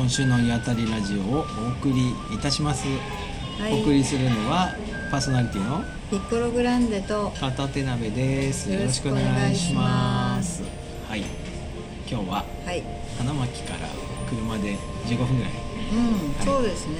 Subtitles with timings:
[0.00, 2.86] 今週の「湯あたりラジオ」をお送りいたします、
[3.60, 3.74] はい。
[3.74, 4.74] お送りするのは
[5.10, 8.72] パーソナリティのピッコログランデと片手鍋です。
[8.72, 10.62] よろしくお願いしまます。
[11.06, 11.20] はい。
[12.10, 12.82] 今日ははい。
[13.18, 13.88] 花巻から
[14.26, 15.52] 車で15分ぐらい。
[15.92, 16.96] うん、そうですね。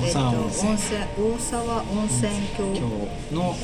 [0.00, 3.56] 大沢温泉、えっと、大沢温泉今日郷の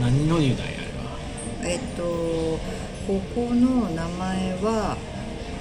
[0.00, 2.02] 何の湯だいあれはえっと
[3.06, 4.96] ここの名前は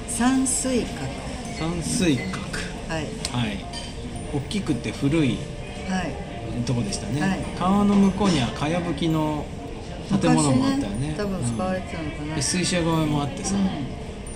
[0.08, 1.23] 山水閣
[1.64, 2.42] 山水閣
[2.90, 3.06] はい。
[3.32, 3.66] はい。
[4.34, 5.38] 大きくて古い
[5.90, 6.14] はい。
[6.66, 7.40] とこでしたね、はい。
[7.58, 9.46] 川の向こうにはかやぶきの
[10.22, 11.16] 建物もあったよね。
[11.18, 13.60] 昔多分使われててたのかな、で水車小屋もあってさ、う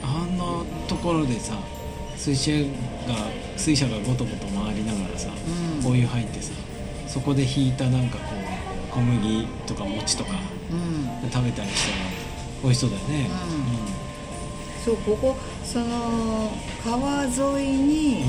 [0.03, 0.45] あんな
[0.87, 1.53] ところでさ
[2.15, 2.67] 水車が
[3.57, 5.29] 水車がごとごと回りながらさ、
[5.83, 5.91] うん。
[5.91, 6.53] お湯入ってさ
[7.07, 8.23] そこで引いたなんかこ
[8.91, 10.35] う小麦とか餅とかん
[11.25, 11.29] うん。
[11.29, 12.05] 食べたりしたら
[12.63, 13.29] 美味しそうだよね、
[14.83, 15.35] そうここ
[15.67, 16.49] その
[16.81, 18.23] 川沿いに、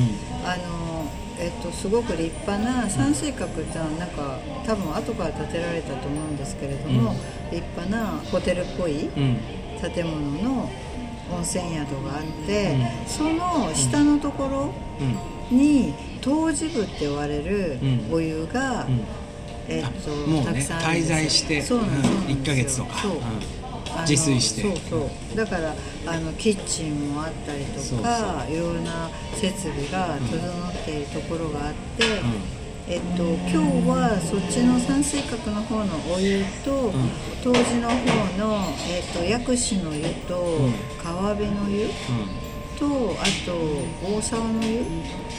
[0.45, 1.09] あの
[1.39, 7.17] えっとすごく立派な山水閣ってのはなんか多分後から建てられたと思うんですけれども、うん。
[7.53, 9.23] 立派なホテルっぽいうん。
[9.23, 9.37] うん
[9.81, 10.69] 建物の
[11.31, 13.07] 温泉宿があって、うん。
[13.07, 14.75] その下のところ
[15.51, 15.57] うん。
[15.57, 18.13] に湯治部って言われるうん。
[18.13, 19.05] お湯が、うん。
[19.69, 22.19] えっとねたくさんあるんです滞在してそうなんですよ。
[22.31, 22.99] 1ヶ月とか。
[22.99, 23.13] そう
[24.07, 24.63] 自炊して。
[24.63, 25.37] そうそう。
[25.37, 25.75] だから
[26.07, 32.05] あのキッチンもあったりとかいろいろな設備が整っているところがあって、
[32.89, 36.93] えっと、今日はそっちの山水閣の方のお湯と、
[37.45, 37.95] 当時の方
[38.39, 40.73] の、えっと、薬師の湯と、うん。
[41.03, 41.91] 川辺の湯うん。
[42.79, 43.53] とあと
[44.07, 44.85] 大沢の湯？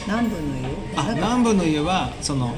[0.06, 0.64] 南部の湯？
[0.94, 2.54] あ南部の湯はその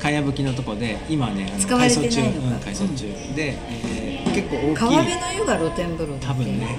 [0.00, 2.20] かやぶきのとこで今ね改装中。
[2.22, 3.06] うん改装中。
[3.36, 4.74] で、えー結構大きい。
[4.74, 6.78] 川辺の湯が露天風呂多分ね、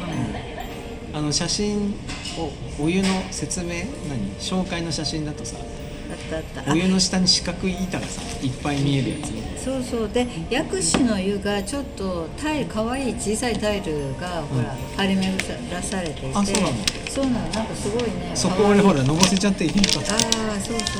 [1.12, 1.18] うん。
[1.18, 1.94] あの写真
[2.38, 2.52] を
[2.84, 3.70] お湯の説明？
[4.10, 4.32] 何？
[4.40, 5.58] 紹介の写真だとさ
[6.72, 9.28] お湯の下に四角い板がさいっぱい見えるや
[9.58, 10.10] つそうそう。
[10.10, 15.38] で薬師の湯がちょっとタイルかわいい小さいタイルがほら張り巡
[15.72, 16.32] らされていて。
[16.34, 16.76] あそうなの？
[17.10, 18.32] そうなのなんかすごいね。
[18.36, 20.16] そこ俺ほらのぼせちゃっていいかあ
[20.56, 21.00] あそうそうそ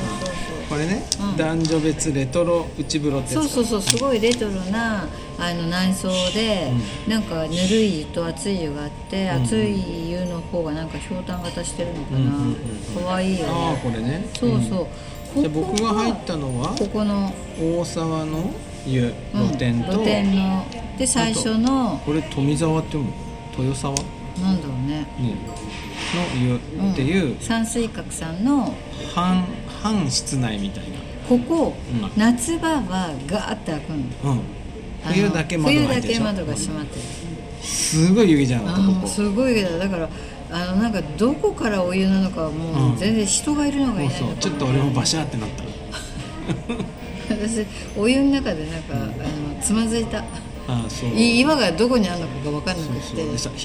[0.68, 1.36] これね、うん。
[1.36, 6.70] 男女別レトロ内風呂ってそうそうそうそうすごいレトロなあの内装で、
[7.08, 14.28] なんかぬるい湯と熱い湯があって、うん熱い湯の方がなんかひょうたん型してるのかな、うんうんいいよああねこれね。
[14.34, 14.88] そうそ
[15.34, 15.42] う、うん。
[15.42, 18.50] じゃあ僕が入ったのはここの、大沢の
[18.86, 20.66] 湯うん露天と、露天の
[20.98, 23.10] で最初のこれ富沢って読む？
[23.58, 23.94] の豊沢？
[24.40, 25.00] なんだろうね。
[25.18, 25.54] ねの
[26.38, 28.74] 湯っていう、山水閣さんの。
[29.14, 29.44] 半
[29.82, 30.98] 半室内みたいな。
[31.28, 32.10] ここ、うん。
[32.16, 33.96] 夏場はガーッて開くの。
[34.32, 34.40] うん。
[35.04, 37.02] 冬だけ窓が冬だけ窓が閉まってる、
[37.62, 39.88] すごい湯気じゃなかったこすごいけどだ。
[39.88, 40.08] から
[40.52, 42.94] あのなんかどこからお湯なのかはもうん。
[42.94, 44.20] う全然人がいるのがいない。
[44.20, 45.64] うちょっと俺もバシャーってなった。
[47.30, 47.64] 私
[47.96, 50.24] お湯の中でなんか、あのつまずいた
[51.14, 53.22] 岩がどこにあるのかが分かんなくて。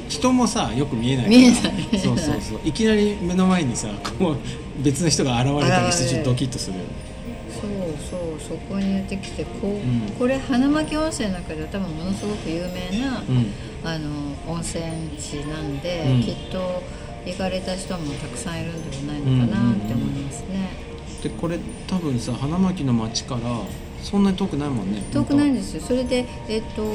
[0.09, 1.61] 人もさよく見えない見えない。
[1.99, 2.59] そうそうそう。
[2.63, 3.87] いきなり目の前にさ
[4.19, 4.37] こう
[4.83, 6.89] 別の人が現れたりしてちょっとドキッとするよね。
[7.49, 7.71] そう
[8.09, 10.11] そうそこにやってきてこう、うん。
[10.19, 13.53] これ花巻温泉の中では多分ものすごく有名な、うん。
[13.83, 14.09] あの
[14.47, 14.83] 温泉
[15.17, 16.21] 地なんで、うん。
[16.21, 16.83] きっと
[17.25, 20.69] 行かれた人もたくさんいるんではないのかなって思いますね、
[21.23, 21.57] でこれ
[21.87, 23.41] 多分さ花巻の町から
[24.05, 25.01] そんなに遠くないもんね。
[25.11, 25.81] 遠くないんでですよ。
[25.81, 26.85] それでえっと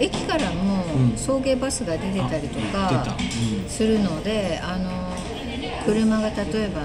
[0.00, 1.16] 駅からもうん。
[1.16, 3.16] 送迎バスが出てたりと出か
[3.68, 4.90] するのであの
[5.84, 6.82] 車が例えば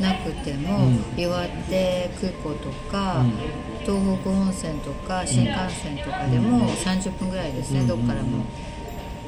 [0.00, 1.20] なくても、うん。
[1.20, 3.32] 岩手空港とか、うん。
[3.80, 7.86] 東北温泉とか新幹線とかでも30分ぐらいですね、うん。
[7.88, 8.44] どっからも、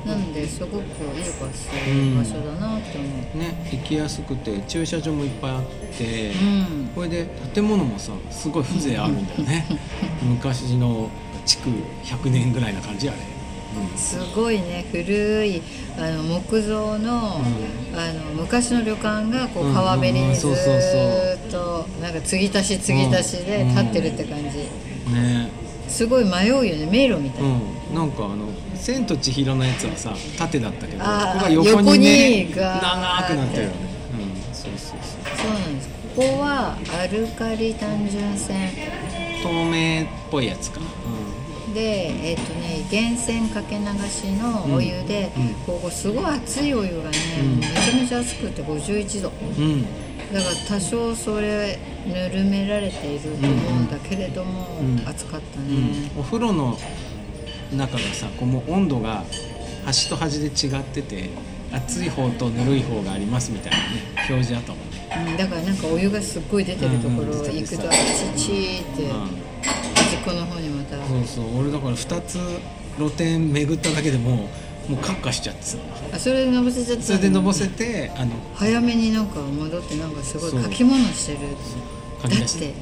[0.07, 3.39] なのですごくいい場所,、場所だなって思う。
[3.39, 5.63] ね行きやすくて駐車場もいっぱいあっ
[5.99, 6.91] て、うん。
[6.95, 9.67] これで建物もさすごい風情あるんだよね。
[10.23, 11.11] 昔の
[11.45, 11.71] 築
[12.05, 13.19] 100年ぐらいな感じあれ、
[13.97, 14.85] すごいね。
[14.93, 15.63] 古い
[15.99, 17.41] あの木造の,、
[17.95, 19.71] あの昔の旅館がこうん。
[19.73, 20.31] う川べりうんうん。
[20.31, 20.73] にずそうそうそう。
[20.73, 24.59] ーっとなんか継ぎ足し継ぎ足しで立ってるって感じ、
[25.09, 25.49] うん、ね。
[25.89, 26.87] すごい迷うよね。
[26.91, 27.53] 迷路みたいな、う
[27.93, 33.75] ん、なんかあの「千と千尋」のやつはさ縦だったけどここが横にね横に長くなってるよね、
[34.49, 35.37] うん、そうそうそう。
[35.37, 35.89] そうなんです。
[36.17, 38.57] ここはアルカリ単純泉
[39.43, 40.81] 透明っぽいやつか、
[41.75, 45.55] でえっ、とね源泉かけ流しのお湯で、うんうん。
[45.67, 47.57] ここすごい熱いお湯がね、うん。
[47.59, 49.83] めちゃめちゃ熱くて51度うんうん、
[50.33, 55.07] だから多少それぬるめられていると思うんだけれども、うん。
[55.07, 56.19] 暑かったうね、ん。
[56.19, 56.79] お風呂の
[57.73, 59.25] 中がさこうもう温度が
[59.85, 61.31] 端と端で違ってて
[61.73, 63.85] 熱い方とぬるい方がありますみたいなね
[64.29, 65.31] 表示あったもんね。
[65.31, 67.93] うん、だからなんかお湯がすっごい出てるところうんうん行くとあ
[68.37, 69.11] チチーってうん。
[69.95, 70.97] 端っこの方にまた。
[71.07, 72.39] そうそう俺だから2つ
[72.97, 74.49] 露店巡っただけでも
[74.89, 75.79] もうカッカしちゃってさ。
[76.13, 81.39] あそれでのぼせちゃったそれでのぼせてあの早めになんか戻ってなんかすごい書き物してる。
[82.23, 82.75] だって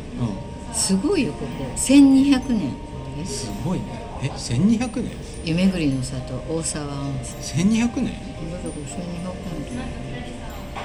[0.73, 1.65] すごいよここ。
[1.77, 2.75] 1200年
[3.19, 5.13] うんすごいねえ1200年？
[5.45, 7.77] 湯巡りの里大沢温泉。
[7.85, 9.45] 1200年どれこれ1200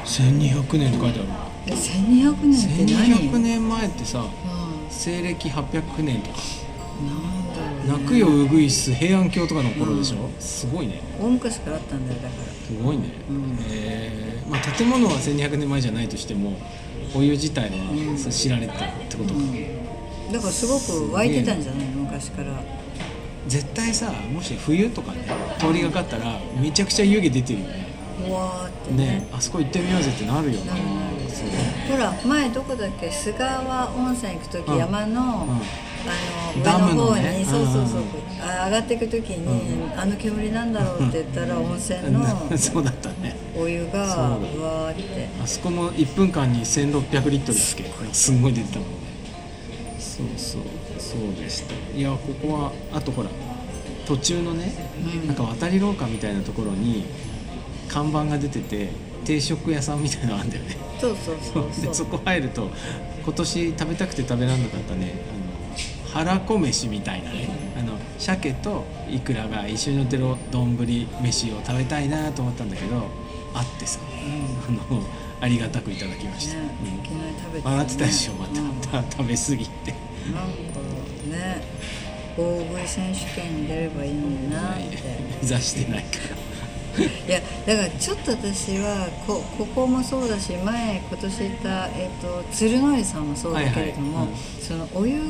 [0.04, 1.30] 1200年って書いてある。
[1.66, 4.28] 年え1200年って何？1200年前ってさう
[4.90, 6.38] 西暦800年とか。
[7.02, 11.00] んなんだろう、ね、泣くよウグイス平安京とかの頃でしょ、すごいね。
[11.18, 12.44] 大昔からあったんだよだから。
[12.52, 13.58] すごいね、うん。
[13.72, 14.50] えー。
[14.50, 16.60] まあ、建物は1200年前じゃないとしても
[17.16, 19.40] お湯自体は知られてたってことか、
[20.34, 22.02] だからすごく湧いてたんじゃないの？
[22.02, 22.62] 昔から
[23.48, 25.20] 絶対さもし冬とかね
[25.58, 27.88] 通りがかったらめちゃくちゃ湯気出てるよね。
[28.28, 29.06] うわーってね。
[29.20, 33.10] ねあそこ行ってみようぜってなるよな、なるなるそうほら前どこだっけ？
[33.12, 34.78] 菅川温泉行く時、うん。
[34.78, 35.62] 山の、うん。
[36.02, 38.06] あのダの方にのねそうそうそう、うん
[38.42, 42.24] あ上がっていく時に、あの煙なんだろうって言ったら温泉の
[42.58, 43.36] そうだったね。
[43.58, 45.28] お湯がわーって。
[45.44, 47.84] あそこも1分間に1600リットルだっけ？
[48.14, 48.94] すんごい出てたもんね。
[50.00, 50.62] そうそう
[51.10, 51.74] そうでした。
[51.98, 53.30] いやここはあとほら
[54.06, 54.72] 途中のね、
[55.24, 55.28] うん。
[55.28, 57.06] なんか渡り廊下みたいなところに
[57.88, 58.90] 看板が出てて
[59.26, 60.78] 定食屋さんみたいなのあるんだよね。
[61.00, 62.70] そうそうそう でそこ入ると
[63.24, 65.14] 今年食べたくて食べられなかったね。
[66.14, 67.50] あの腹こ飯みたいなね。
[67.78, 70.78] あの鮭とイクラが一緒に乗ってる丼
[71.22, 73.08] 飯を食べたいなと思ったんだけど
[73.54, 74.00] あってさ、
[74.68, 75.02] あの
[75.42, 76.90] ありがたくいただきました、ねうん
[77.40, 79.04] 食べて、笑ってたでしょまた、うん。
[79.06, 79.92] た食べ過ぎて。
[79.92, 80.89] なんか
[81.30, 81.62] ね。
[82.38, 84.98] 大食い選手権に出ればいいのになって。
[85.42, 86.49] 目指してないから。
[87.00, 94.34] いやだからちょっと私はこここもそうだし前今年行った、えっと鶴の湯さんもそうだけれども、はいはい。
[94.34, 95.26] うんそのお湯が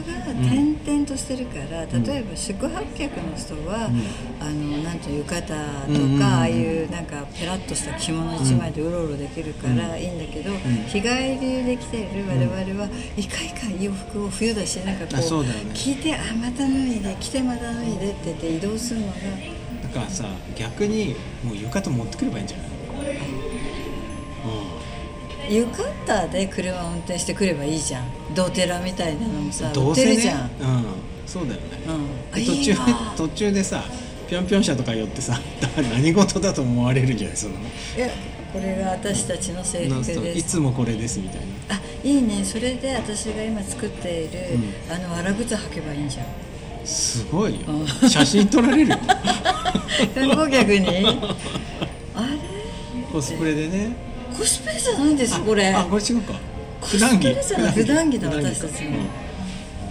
[0.50, 2.04] 点々としてるから、ん。
[2.04, 4.04] 例えば宿泊客の人は、うん。
[4.46, 10.52] あのなんていう浴衣とか、ああいうなんかペラッとした着物一枚でうろうろできるからいいんだけど、
[10.88, 15.72] 日帰りで来ている我々は、いかいか洋服を冬だしなんかこうだよね。
[15.74, 19.14] 着てあまた脱いで着てまた脱いでって言って移動するのが。
[19.94, 20.26] だからさ
[20.56, 22.64] 逆にもう浴衣持ってくればいいんじゃな
[25.50, 25.56] い？
[25.56, 25.72] 浴
[26.06, 28.06] 衣で車運転してくればいいじゃん。
[28.36, 30.10] ドテラみたいなのもさ売っどうせね。
[30.12, 30.50] てるじゃん、うん。
[31.26, 31.68] そうだよね。
[31.88, 33.14] うん、で途中でいいわ。
[33.18, 33.84] 途中でさ
[34.30, 35.40] ぴょんぴょん車とか寄ってさ
[35.92, 37.38] 何事だと思われるんじゃない？
[37.38, 37.54] その。
[37.56, 38.10] いや
[38.54, 41.76] これが私たちの制なん服ですすいつもこれですみたいな。
[41.76, 42.44] あいいね。
[42.44, 44.40] それで私が今作っている、
[44.90, 46.26] うあのわら靴履けばいいんじゃん。
[46.86, 47.60] すごいよ。
[48.04, 48.98] う写真撮られるよ
[50.14, 50.88] 観光客に
[52.16, 52.38] あれ
[53.12, 53.96] コスプレでね
[54.38, 55.18] コスプレじゃないん。
[55.18, 56.34] ですこれあこれ違うか
[56.82, 58.94] 普段着普段着だ私たちのう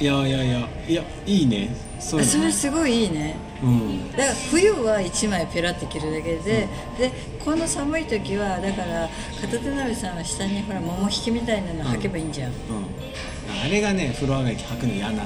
[0.01, 0.03] ん。
[0.03, 4.13] いやいやいやいやいいねそういうそれすごいいいねうん。
[4.13, 7.13] だから冬は1枚ペラって着るだけで、で
[7.45, 9.09] この寒い時はだから
[9.41, 10.17] 片手鍋さん。
[10.17, 12.33] は下にほら桃引きみたいなの履けばいいん。
[12.33, 12.57] じゃん、うん。
[13.65, 15.17] あれがね風呂上がり履くの嫌なん。
[15.17, 15.23] だ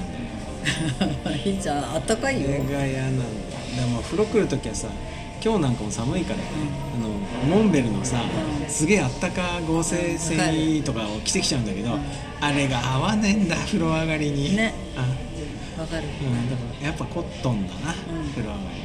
[1.31, 1.85] よいいじゃん。
[1.95, 3.19] あったかいよそれが嫌なん。
[3.19, 3.31] だよ
[3.77, 4.89] でも風呂来る時はさ
[5.45, 6.45] 今日なんかも寒いからね、
[6.95, 11.99] あのモンベルのさ、うんすげえあったか合成繊維とかを着てきちゃうんだけど、
[12.41, 14.57] あれが合わねえんだ風呂上がりに。
[14.57, 14.73] ね。
[14.97, 15.01] あ
[15.81, 16.05] わかる。
[16.05, 17.95] うんだからやっぱコットンだな、ん。
[18.31, 18.83] 風呂上がり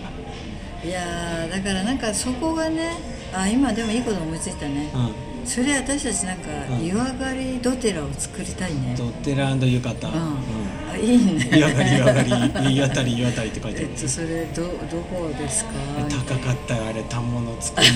[0.84, 2.94] いやーだからなんかそこがね
[3.34, 5.12] あ今でもいいこと思いついたね、は
[5.48, 6.86] それ私たちなんかうん。
[6.86, 8.90] 湯上がりドテラを作りたいね。
[8.90, 9.98] うんドッテラ浴衣、
[10.94, 11.50] あいいね。
[11.54, 13.78] 湯上がり湯上がり湯あたり湯あたりって書いて。
[13.80, 14.70] あるえっとそれどど
[15.10, 15.72] こですか？
[16.10, 17.88] 高かったよあれ反物作る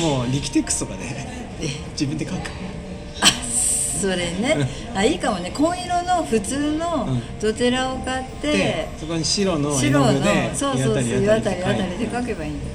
[0.00, 0.08] の。
[0.08, 1.04] もうリキテックスとかで。
[1.92, 2.38] 自分で書く。
[4.00, 4.66] それね。
[4.94, 5.50] あいいかもね。
[5.50, 7.22] 紺色の普通のうん。
[7.38, 10.12] ドテラを買って、でそこに白の絵白の
[10.54, 12.72] そうそうそう湯湯ああたり湯あたりで書けばいいんだよ、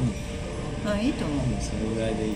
[0.92, 1.38] あいいと思う。
[1.38, 2.36] うん、それぐらいでいいよ。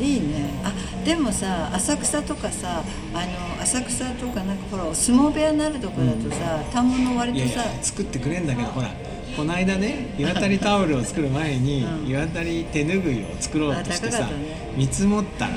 [0.00, 0.50] いいね。
[0.64, 0.72] あ
[1.04, 3.26] でもさ浅草とかさあ
[3.56, 8.88] の浅草とかなんかほらお相撲部屋になるとこだとさ反物割とさ作ってくれんだけどほら
[9.36, 12.08] この間ね湯あたりタオルを作る前に、うん。
[12.08, 14.72] 湯あたり手ぬぐいを作ろうとしてさ、ね。
[14.76, 15.52] 見積もったら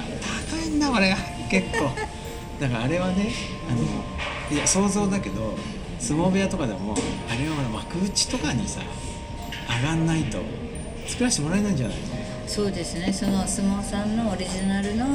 [0.49, 1.17] 高いんだこれが。
[1.49, 1.91] 結構。
[2.59, 3.29] だからあれはね
[3.69, 3.81] あの
[4.55, 5.57] いや想像だけど
[5.99, 6.95] 相撲部屋とかでも
[7.29, 8.81] あれはほら幕内とかにさ
[9.81, 10.39] 上がんないと
[11.07, 11.97] 作らせてもらえないんじゃない？
[11.97, 12.03] の
[12.47, 13.11] そうですね。
[13.13, 15.05] そのお相撲さんのオリジナルの、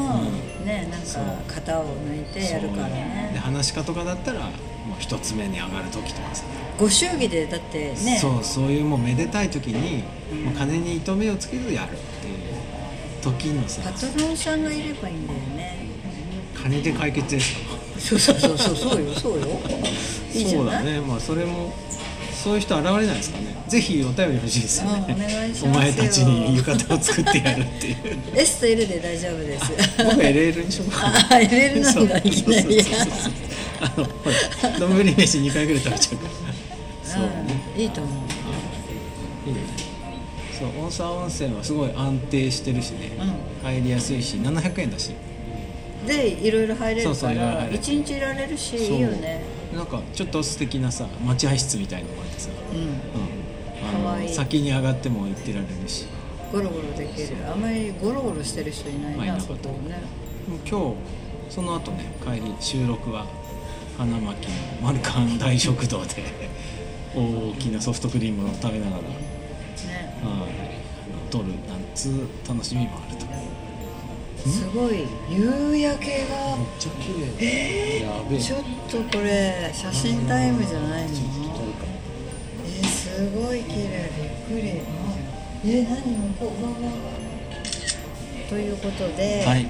[0.60, 0.66] うん。
[0.66, 2.90] ねなんそうか型を抜いてやるからそう。
[2.90, 4.50] でね話し家とかだったらもう
[4.98, 6.44] 一つ目に上がる時とかさ、
[6.78, 8.18] ご祝儀でだってね。
[8.20, 10.02] そうそういうもうめでたい時に、
[10.44, 12.34] もう金に糸目をつけずやるっていう
[13.22, 13.82] 時にさ。
[13.84, 15.86] パトロンさんがいればいいんだよね。
[16.60, 17.78] 金で解決ですか？
[17.98, 19.46] そうそうそうそうそうよそうよ。
[20.34, 21.00] いいじゃそうないだね。
[21.00, 21.72] まあそれも
[22.38, 23.46] そういう人現れないですかね。
[23.66, 27.96] ぜひお便り欲しいですよね、うんお前たちに浴衣を作ってやるっていう。
[28.34, 29.72] S と L で大丈夫です。
[29.98, 31.10] 僕 LL にしようか。
[31.10, 32.80] なあ LL なんだいきなり。
[33.80, 34.30] あのほ
[34.62, 37.10] ら丼飯2回ぐらい食べちゃうから。
[37.10, 39.48] そうね、うんいいと思う。
[39.48, 39.60] いいね
[40.58, 40.84] そう。
[40.84, 43.10] 温沢温泉はすごい安定してるしね、
[43.62, 45.12] う入りやすいし700円だし。
[46.06, 49.42] でいろいろ入れるから一日いられるしいいよね
[49.74, 52.80] なんかちょっと素敵なさ待合室みたいのがあってさ、うん。
[52.80, 56.06] うん、あの先に上がっても行ってられるし。
[56.50, 57.36] ゴロゴロできる。
[57.50, 60.02] あんまりゴロゴロしてる人いないなまあそこね。
[60.68, 60.96] 今日
[61.50, 63.26] その後ね帰り収録は
[63.98, 66.24] 花巻のマルカン大食堂で
[67.14, 69.28] 大きなソフトクリームを食べながら、ね。
[70.22, 71.56] はい、撮るなん
[71.94, 73.26] つう楽しみもあると
[74.48, 75.06] すごい。
[75.30, 76.56] 夕焼けが。
[76.78, 78.58] ちゃ綺麗やべえちょっ
[78.90, 81.08] とこれ写真タイムじゃないの。
[82.66, 84.10] えすごい綺麗。
[84.48, 84.82] びっくり。
[85.64, 86.02] え何？
[86.16, 86.52] 向こ
[88.46, 89.66] うということで、はい、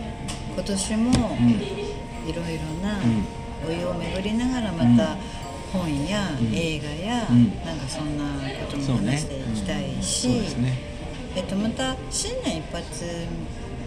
[0.54, 3.24] 今年もうん、いろいろなうん。
[3.66, 5.16] お湯を巡りながらまた
[5.72, 6.54] 本やうん。
[6.54, 7.56] 映画や、うん。
[7.64, 8.24] なんかそんな
[8.60, 10.34] ことも話していきたいし、うん。
[10.34, 10.97] そうですね
[11.38, 13.04] えっと、また新年一発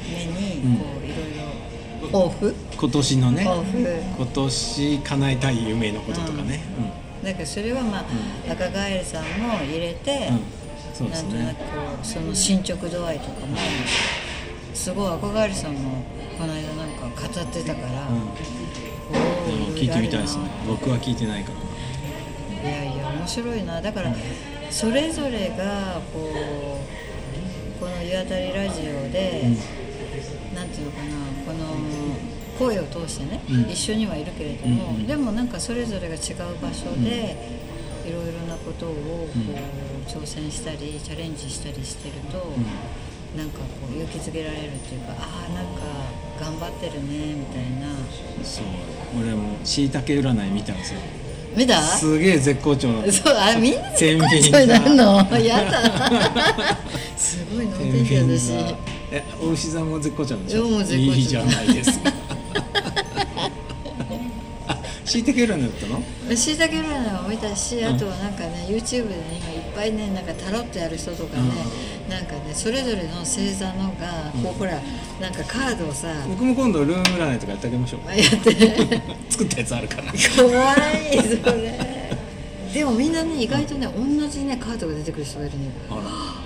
[0.10, 1.36] 目にうんこういろい
[2.02, 6.62] ろ抱負今年のね抱負今年叶えたい夢のこととかね。
[7.22, 8.06] だからそれはまあ、
[8.50, 10.30] 赤ガエルさんも入れて、
[11.00, 11.56] うん、なんとなね
[12.02, 13.58] くその進捗度合いとかも
[14.74, 16.04] すごい赤ガエルさんも
[16.40, 18.30] この間なんか語ってたから、うん。
[19.76, 20.46] 聞いてみたいですね。
[20.66, 22.64] 僕は聞いてないから。
[22.64, 23.82] ないやいや面白いな。
[23.82, 24.16] だから
[24.70, 26.61] それぞれがこうこ
[28.02, 29.44] の「湯あたりラジオで」
[30.56, 31.12] なんていうのかな
[31.46, 31.78] この
[32.60, 36.20] 声を通してね、うん一緒にはいるけれども、うんでもなんかそれぞれが違う
[36.62, 37.36] 場所で、
[38.06, 38.96] いろいろなことをこ
[39.36, 39.56] う、うん
[40.08, 42.54] 挑戦したりチャレンジしたりしてると、
[43.38, 45.82] なんかこう勇気づけられるっていうかああなんか
[46.40, 47.88] 頑張ってるねみたいな
[48.44, 48.66] そう
[49.22, 51.00] 俺もしいたけ占い見たんですよ
[51.56, 51.82] 見た？
[51.82, 53.12] すげえ絶好調なの。
[53.12, 55.28] そうあみんな天秤そうになるの？
[55.30, 55.40] 座。
[55.40, 56.78] やだ。
[57.18, 58.52] すごい能天気だし
[59.12, 60.64] えお牛座も絶好調なんでしょ？
[60.66, 61.18] もう絶好調。
[61.18, 62.12] いいじゃないですか。
[64.68, 66.04] あしいたけ占いだったの？
[66.36, 71.44] しいたけ占いも見たしあとはなんかね YouTube でね今いねなんかタロットやる人とかね、
[72.10, 74.80] なんかねそれぞれの星座のがこうほら
[75.20, 78.10] なんかカードをさ僕も今度ルーム占いとかやってあげましょう。
[78.10, 80.04] やって作ったやつあるから。
[80.12, 82.02] 怖いそれ
[82.74, 85.72] でもみんなね意外とね同じねカードが出てくる人がいるのよ。
[85.92, 86.44] あ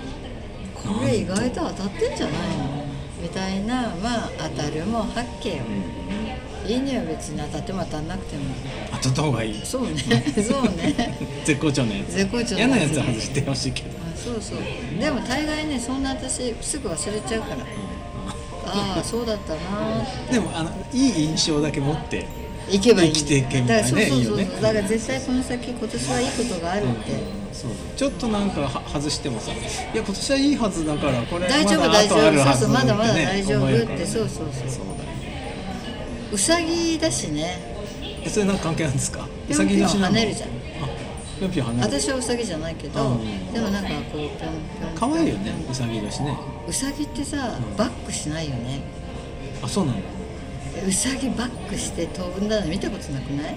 [0.74, 2.86] これ意外と当たってんじゃないの？
[3.22, 5.68] みたいなまあ当たるも八景よら、う
[6.22, 6.25] ん、
[6.66, 8.42] いいねは別に当たっても当たんなくても。
[8.92, 9.60] 当たった方がいい。
[9.64, 9.96] そうね。
[9.96, 11.16] そうね。
[11.44, 12.16] 絶好調なやつ。
[12.16, 15.00] 絶好調な嫌なやつは外してほしいけど、あそうそう。
[15.00, 17.56] でも大概ねそんな私すぐ忘れちゃうから。
[18.68, 19.60] ああそうだったな。
[20.28, 22.26] ーでもあのいい印象だけ持って
[22.68, 24.36] 行けばいい生きていけみたいなねだからそうそうそう。
[24.38, 24.48] ね。
[24.60, 27.12] だから絶対この先今年はいいことがあるって、
[27.52, 27.70] そう。
[27.96, 29.54] ちょっとなんかは外してもさ「い
[29.96, 32.44] や今年はいいはずだからこれ大丈夫大丈夫。
[32.44, 34.04] そうそうまだまだ大丈夫って。
[34.04, 34.68] そうそうそう。
[34.68, 35.05] そうだよ
[36.32, 37.58] うさぎだしね。
[38.24, 39.26] えそれなんか関係あるんですか？
[39.48, 40.48] ぴょんぴょん跳ねるじゃん。
[40.48, 40.52] あ
[41.38, 41.82] ぴょんぴょん跳ねる。
[42.00, 43.52] 私はうさぎじゃないけど、うん。
[43.52, 44.48] でもなんかこうぴょんぴょ
[44.90, 46.36] ん可愛いよねうさぎ年ね。
[46.68, 47.76] うさぎってさ、うん。
[47.76, 48.80] バックしないよね。
[49.62, 50.02] あそうなんだ
[50.86, 53.56] うさぎバックして飛んだの見たことなくない？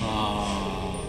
[0.00, 1.00] あ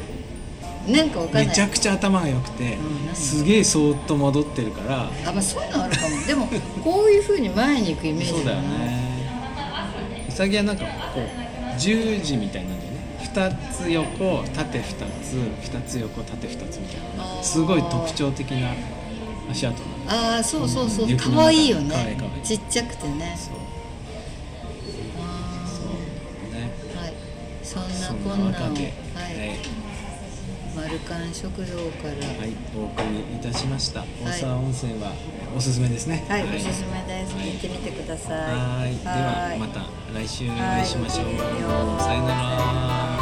[0.88, 1.46] なんかわかんない。
[1.46, 3.16] ーめちゃくちゃ頭が良くて、うん何？
[3.16, 5.04] すげえそーっと惑ってるから。
[5.04, 6.26] あまあそういうのあるかも。
[6.26, 6.48] でも
[6.84, 9.13] こういうふうに前に行くイメージそうだよがないね
[10.34, 12.98] うさぎはなんかこう十字みたいなんだよね。
[13.24, 14.84] 2つ横縦2
[15.22, 15.36] つ
[15.72, 18.72] 2つ横縦2つみたいなすごい特徴的な
[19.52, 20.34] 足跡なの。
[20.36, 21.08] ああそうそうそう。
[21.10, 21.42] 雪の中。
[21.42, 22.18] 可愛いよね。
[22.44, 23.38] ちっちゃくてね。
[23.38, 23.54] そう。
[25.20, 26.54] あそう。
[26.54, 27.00] ねー。
[27.00, 27.14] はい。
[27.62, 28.94] そんそなこんなをんなわけで。
[29.14, 29.93] はい
[30.76, 31.66] マルカン食堂
[32.02, 32.28] から。
[32.28, 34.04] はい、はい、お送りいたしました。
[34.24, 35.12] 大沢温泉は
[35.56, 36.26] おすすめですね。
[36.28, 37.36] はい、おすすめです。
[37.36, 38.36] 行ってみてください。
[38.36, 38.96] はい。
[38.98, 39.82] ではまた
[40.14, 41.26] 来週お会いしましょう。
[42.02, 43.13] さよなら